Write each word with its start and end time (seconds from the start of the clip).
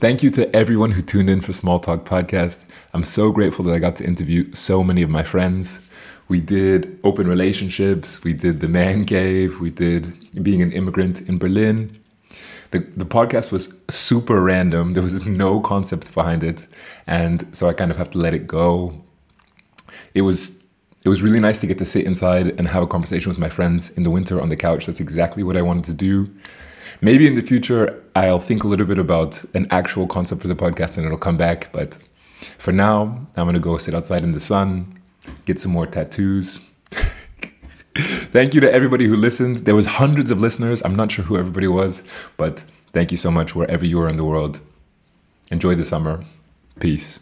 Thank 0.00 0.22
you 0.22 0.30
to 0.30 0.54
everyone 0.54 0.92
who 0.92 1.02
tuned 1.02 1.28
in 1.28 1.40
for 1.40 1.52
Small 1.52 1.80
Talk 1.80 2.04
Podcast. 2.04 2.60
I'm 2.94 3.02
so 3.02 3.32
grateful 3.32 3.64
that 3.64 3.74
I 3.74 3.80
got 3.80 3.96
to 3.96 4.04
interview 4.04 4.54
so 4.54 4.84
many 4.84 5.02
of 5.02 5.10
my 5.10 5.24
friends. 5.24 5.90
We 6.28 6.38
did 6.38 7.00
open 7.02 7.26
relationships, 7.26 8.22
we 8.22 8.32
did 8.32 8.60
the 8.60 8.68
man 8.68 9.06
cave, 9.06 9.58
we 9.58 9.70
did 9.70 10.40
being 10.44 10.62
an 10.62 10.70
immigrant 10.70 11.22
in 11.22 11.36
Berlin. 11.36 11.98
The, 12.70 12.78
the 12.78 13.04
podcast 13.04 13.50
was 13.50 13.76
super 13.90 14.40
random. 14.40 14.92
There 14.92 15.02
was 15.02 15.26
no 15.44 15.60
concept 15.60 16.14
behind 16.14 16.44
it. 16.44 16.68
And 17.08 17.48
so 17.50 17.68
I 17.68 17.72
kind 17.72 17.90
of 17.90 17.96
have 17.96 18.12
to 18.12 18.18
let 18.18 18.34
it 18.34 18.46
go. 18.46 19.02
It 20.14 20.22
was 20.22 20.64
it 21.04 21.08
was 21.08 21.22
really 21.22 21.40
nice 21.40 21.60
to 21.62 21.66
get 21.66 21.78
to 21.78 21.84
sit 21.84 22.06
inside 22.06 22.48
and 22.56 22.68
have 22.68 22.84
a 22.84 22.86
conversation 22.86 23.30
with 23.30 23.38
my 23.38 23.48
friends 23.48 23.90
in 23.90 24.04
the 24.04 24.10
winter 24.10 24.40
on 24.40 24.48
the 24.48 24.56
couch. 24.56 24.86
That's 24.86 25.00
exactly 25.00 25.42
what 25.42 25.56
I 25.56 25.62
wanted 25.62 25.86
to 25.86 25.94
do. 25.94 26.32
Maybe 27.00 27.26
in 27.26 27.34
the 27.34 27.42
future, 27.42 28.02
I'll 28.14 28.40
think 28.40 28.64
a 28.64 28.68
little 28.68 28.86
bit 28.86 28.98
about 28.98 29.44
an 29.54 29.66
actual 29.70 30.06
concept 30.06 30.42
for 30.42 30.48
the 30.48 30.54
podcast 30.54 30.96
and 30.96 31.06
it'll 31.06 31.18
come 31.18 31.36
back. 31.36 31.72
But 31.72 31.98
for 32.58 32.72
now, 32.72 33.26
I'm 33.36 33.44
going 33.44 33.54
to 33.54 33.60
go 33.60 33.76
sit 33.78 33.94
outside 33.94 34.22
in 34.22 34.32
the 34.32 34.40
sun, 34.40 35.00
get 35.44 35.60
some 35.60 35.72
more 35.72 35.86
tattoos. 35.86 36.70
thank 38.32 38.54
you 38.54 38.60
to 38.60 38.72
everybody 38.72 39.06
who 39.06 39.16
listened. 39.16 39.58
There 39.58 39.74
was 39.74 39.86
hundreds 39.86 40.30
of 40.30 40.40
listeners. 40.40 40.82
I'm 40.84 40.96
not 40.96 41.10
sure 41.12 41.24
who 41.24 41.36
everybody 41.36 41.68
was, 41.68 42.02
but 42.36 42.64
thank 42.92 43.10
you 43.10 43.16
so 43.16 43.30
much 43.30 43.54
wherever 43.54 43.84
you 43.84 44.00
are 44.00 44.08
in 44.08 44.16
the 44.16 44.24
world. 44.24 44.60
Enjoy 45.50 45.74
the 45.74 45.84
summer. 45.84 46.22
Peace. 46.78 47.16